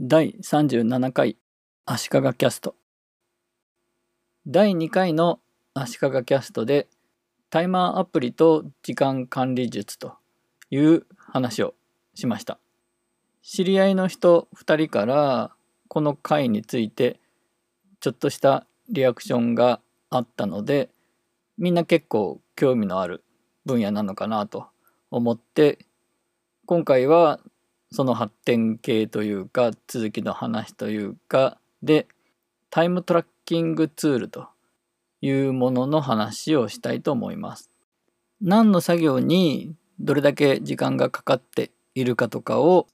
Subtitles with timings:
[0.00, 1.36] 第37回
[1.84, 2.76] 足利キャスト。
[4.46, 5.40] 第2回の
[5.74, 6.86] 足利キャストで
[7.50, 10.14] タイマーアプリと時間管理術と
[10.70, 11.74] いう話を
[12.14, 12.60] しました。
[13.42, 15.50] 知り合いの人2人から
[15.88, 17.18] この回について
[17.98, 19.80] ちょっとしたリアクションが
[20.10, 20.90] あったので
[21.56, 23.24] みんな結構興味のある
[23.66, 24.68] 分野なのかなと
[25.10, 25.80] 思って
[26.66, 27.40] 今回は
[27.90, 32.06] その発展系というか続きの話というかで
[32.70, 34.48] タイムトラッキングツールと
[35.20, 37.70] いうものの話をしたいと思います。
[38.40, 42.86] 何の作業にどれだけ時間がかかっているかとかを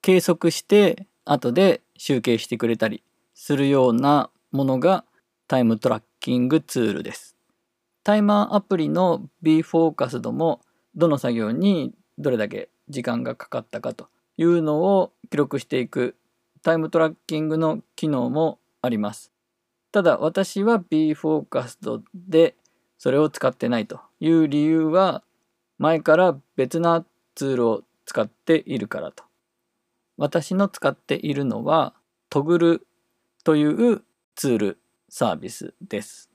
[0.00, 3.02] 計測して後で集計してくれたり
[3.34, 5.04] するようなものが
[5.48, 7.36] タイムトラッキングツールです。
[8.04, 10.60] タイマーアプリの b フォーカスドも
[10.94, 16.16] どの作業にどれだけ時間がかかったかというのを記録していく
[16.62, 19.32] タイムトラッキングの機能もあります。
[19.90, 22.56] ただ私は b フォーカスドで
[22.98, 25.22] それを使ってないという理由は
[25.78, 29.24] 前から別なツールを使っているからと。
[30.16, 31.94] 私の使っているのは
[32.30, 32.86] トグル
[33.44, 34.02] という
[34.36, 36.30] ツールサービスです。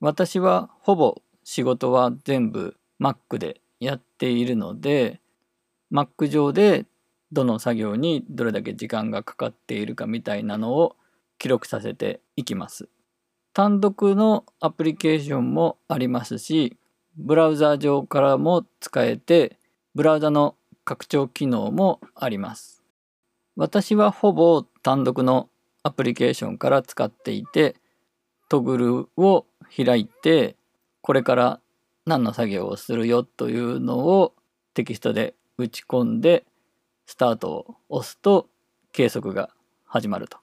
[0.00, 5.20] 私はほぼ仕事は全部 Mac でやっているので
[5.92, 6.86] Mac 上で
[7.32, 10.96] どの作業にどれだけ時間がかかっているかみたいなのを
[11.38, 12.88] 記録させていきます。
[13.52, 16.76] 単独のアプリケーションもありますし
[17.16, 19.58] ブラウザ上からも使えて
[19.94, 20.54] ブラウザの
[20.84, 22.82] 拡張機能もあります。
[23.56, 25.48] 私はほぼ単独の
[25.82, 27.76] アプリケーションから使っていて
[28.48, 30.56] トグルを開いて
[31.02, 31.60] これから
[32.06, 34.34] 何の作業をするよというのを
[34.74, 36.44] テキストで打ち込んで
[37.08, 38.48] スタートを押すと
[38.92, 39.48] 計測が
[39.86, 40.36] 始まると。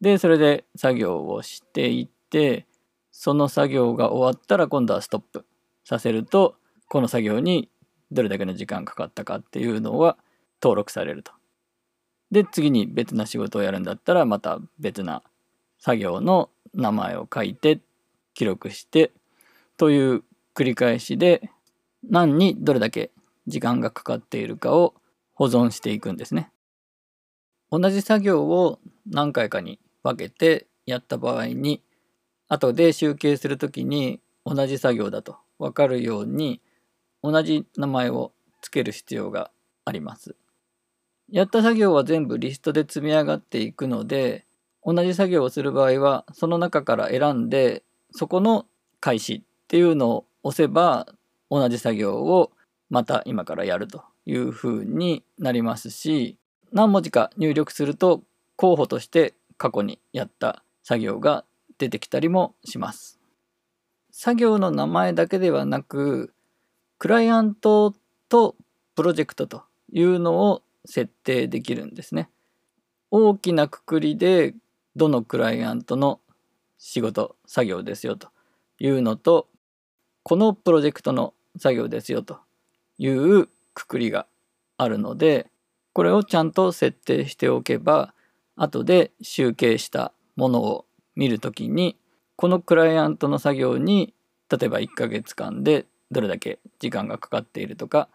[0.00, 2.66] で、それで作業をしていって、
[3.12, 5.44] その作業が終わったら今度はストップ
[5.84, 6.56] させると、
[6.88, 7.68] この作業に
[8.10, 10.16] どれだけの時間かかったかっていうのは
[10.62, 11.32] 登録されると。
[12.30, 15.22] で、次に別な仕事をやるんだったら、また別な
[15.78, 17.80] 作業の名前を書いて、
[18.32, 19.12] 記録して
[19.76, 21.50] という繰り返しで、
[22.08, 23.10] 何にどれだけ
[23.46, 24.94] 時間がかかっているかを
[25.36, 26.50] 保存していくんですね。
[27.70, 31.82] 同じ作業を何回かに分けてやった場合に
[32.48, 36.60] 後で集計する時に同じ作業だと分かるように
[37.22, 38.32] 同じ名前を
[38.62, 39.50] 付ける必要が
[39.84, 40.36] あります。
[41.28, 44.46] やった作業は全部リストで積み上がっていくので
[44.84, 47.82] 同じ作業をする場合はその中から選んで
[48.12, 48.66] そこの
[49.00, 51.08] 開始っていうのを押せば
[51.50, 52.52] 同じ作業を
[52.88, 56.36] また今からやるというふうになりますし
[56.72, 58.22] 何文字か入力すると
[58.56, 61.44] 候補として過去にやった作業が
[61.78, 63.18] 出てきたりもします。
[64.10, 66.32] 作業の名前だけではなく
[66.98, 67.94] クライアント
[68.28, 68.56] と
[68.94, 72.30] プロジェクトというのを設定できるんですね。
[73.10, 74.54] 大きなくくりで
[74.96, 76.20] どのクライアントの
[76.78, 78.28] 仕事作業ですよと
[78.78, 79.48] いうのと
[80.22, 82.38] このプロジェクトの作業ですよと
[82.98, 84.26] いうくくりが
[84.78, 85.50] あるので
[85.92, 88.14] これをちゃんと設定しておけば
[88.56, 91.96] 後で集計したものを見るときに
[92.36, 94.14] このクライアントの作業に
[94.50, 98.08] 例えば1ヶ月間でどれだけ時間がかかっているとか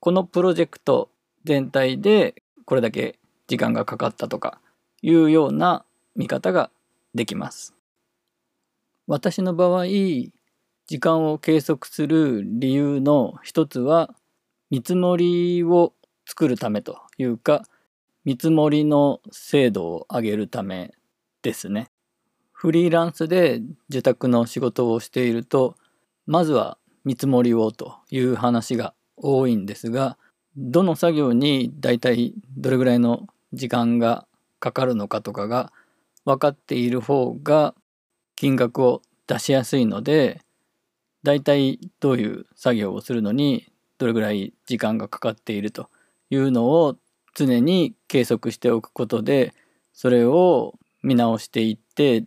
[0.00, 1.10] このプロジェクト
[1.44, 3.18] 全体でこれだけ
[3.48, 4.60] 時間がかかったとか
[5.02, 5.84] いうような
[6.14, 6.70] 見方が
[7.14, 7.74] できます。
[9.06, 14.14] 私の場合時間を計測する理由の一つは
[14.70, 15.94] 見積もりを
[16.26, 17.62] 作るためというか
[18.24, 20.92] 見積もりの精度を上げるため
[21.42, 21.90] ですね。
[22.52, 25.76] フリーランスで受託の仕事をしていると
[26.26, 30.18] まずは見積もりをという話が多いんですが
[30.56, 34.26] どの作業にだいたいどれぐらいの時間が
[34.58, 35.70] かかるのかとかが
[36.24, 37.74] 分かっている方が
[38.34, 40.40] 金額を出しやすいので
[41.22, 45.88] だいたいどういう作業をするのにどれぐらい時間がかかっていると
[46.30, 46.96] いうのを
[47.34, 49.54] 常に計測しておくことで
[49.92, 52.24] それを見直していって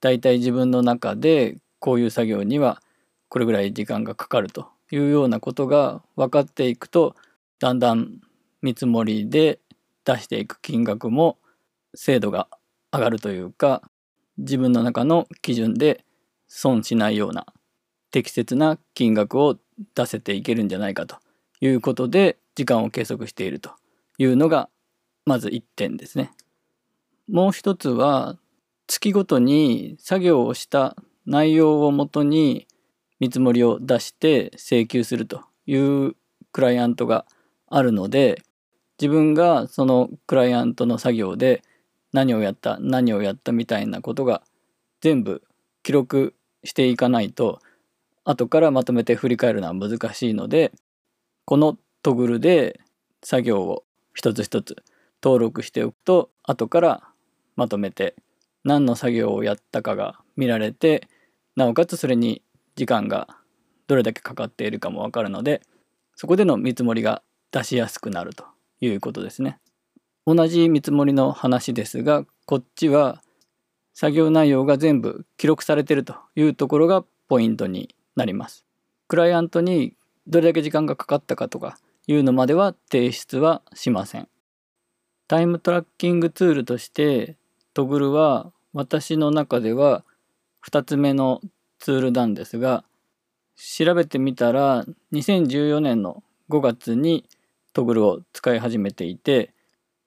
[0.00, 2.82] だいたい自分の中でこういう作業には
[3.28, 7.14] これぐらい時間がかかるというようなことが分かっていくと
[7.60, 8.20] だんだん
[8.62, 9.60] 見積もりで
[10.04, 11.38] 出していく金額も
[11.94, 12.48] 精度が
[12.92, 13.82] 上がるというか
[14.38, 16.04] 自分の中の基準で
[16.46, 17.46] 損しないような
[18.10, 19.56] 適切な金額を
[19.94, 21.16] 出せていけるんじゃないかと
[21.60, 23.70] いうことで時間を計測していると
[24.18, 24.68] いうのが
[25.26, 26.32] まず1点ですね。
[27.28, 28.36] もう一つは
[28.86, 30.96] 月ごとに作業をした
[31.26, 32.66] 内容をもとに
[33.20, 36.16] 見積もりを出して請求するという
[36.52, 37.26] クライアントが
[37.68, 38.42] あるので
[38.98, 41.62] 自分がそのクライアントの作業で
[42.12, 44.42] 何をやった何をやったみたいなことが
[45.02, 45.42] 全部
[45.82, 46.34] 記録
[46.64, 47.60] していかないと
[48.30, 50.70] 後からまとめて振り返るのは難しいので
[51.46, 52.78] このトグルで
[53.24, 54.76] 作業を一つ一つ
[55.24, 57.02] 登録しておくと後から
[57.56, 58.14] まとめて
[58.64, 61.08] 何の作業をやったかが見られて
[61.56, 62.42] なおかつそれに
[62.76, 63.28] 時間が
[63.86, 65.62] どれだけかかっているかもわかるので
[66.14, 68.44] そこでの見積もりが出しやすくなると
[68.82, 69.58] いうことですね。
[70.26, 73.22] 同じ見積もりの話ですがこっちは
[73.94, 78.66] 作業内容が全部記録されているというところがポイントになります。
[79.08, 79.94] クライアントに
[80.26, 84.28] どれだけ時間がかかったかとかいうのまでは提出はしません。
[85.28, 87.36] タイムトラッキングツールとして
[87.74, 90.04] トグルは私の中では
[90.66, 91.40] 2つ目の
[91.78, 92.84] ツールなんですが
[93.56, 97.24] 調べてみたら2014年の5月に
[97.72, 99.52] トグルを使い始めていて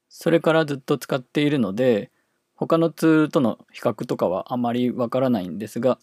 [0.09, 2.11] それからずっと使っているので
[2.55, 5.99] 他のツールとの比較とかはあまりわからないんですが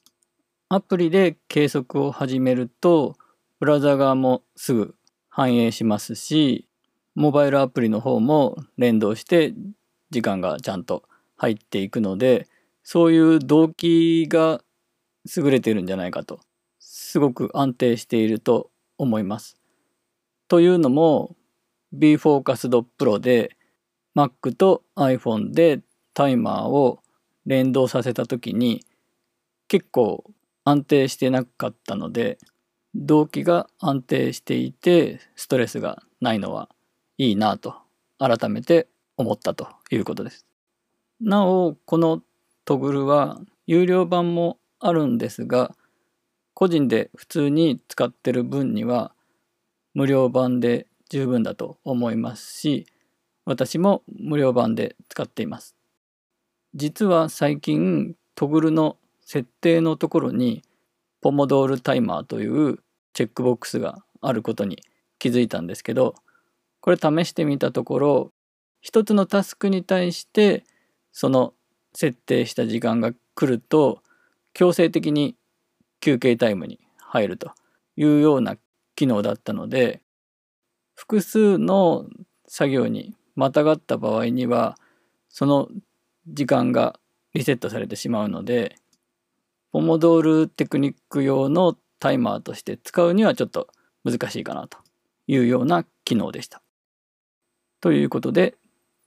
[0.71, 3.17] アプリで計測を始めると
[3.59, 4.95] ブラウザ側もすぐ
[5.31, 6.69] 反映しますし
[7.15, 9.55] モバイルアプリの方も連動して
[10.11, 11.05] 時間がちゃんと
[11.37, 12.47] 入っていくので
[12.83, 14.61] そういう動機が
[15.35, 16.41] 優れているんじゃないかと
[16.79, 19.57] すごく安定していると思います。
[20.49, 21.35] というのも
[21.95, 23.57] BFocus Pro で
[24.15, 25.81] Mac と iPhone で
[26.13, 27.01] タイマーを
[27.47, 28.85] 連動させた時に
[29.69, 30.25] 結構
[30.71, 32.39] 安定してなかったので
[32.95, 36.69] 動機が安定していてストレスがないのは
[37.17, 37.75] いいなと
[38.19, 38.87] 改めて
[39.17, 40.47] 思ったということです。
[41.21, 42.23] なおこの
[42.67, 45.75] トグルは有料版もあるんですが
[46.53, 49.13] 個人で普通に使ってる分には
[49.95, 52.87] 無料版で十分だと思いますし
[53.47, 55.75] 私も無料版で使っています。
[56.75, 60.63] 実は最近トグルの設定のところに
[61.21, 62.79] ポモドールタイマーという
[63.13, 64.79] チェックボックスがあることに
[65.19, 66.15] 気づいたんですけど
[66.81, 68.33] これ試してみたところ
[68.81, 70.65] 一つのタスクに対して
[71.13, 71.53] その
[71.95, 74.01] 設定した時間が来ると
[74.55, 75.37] 強制的に
[76.01, 77.53] 休憩タイムに入ると
[77.97, 78.57] いうような
[78.97, 80.01] 機能だったので
[80.95, 82.07] 複数の
[82.47, 84.79] 作業にまたがった場合には
[85.29, 85.69] その
[86.27, 86.99] 時間が
[87.35, 88.77] リセットされてしまうので
[89.73, 93.69] ポモドールテクニック用のタイマーとして使うにはちょっと
[94.05, 94.79] 難しいかなと
[95.27, 96.63] いうような機能でした。
[97.81, 98.57] ということで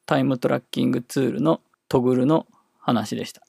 [0.06, 2.48] タイムトラッキングツールのトグルの
[2.80, 3.42] 話でした。